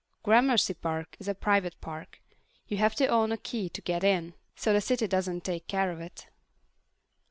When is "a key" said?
3.31-3.69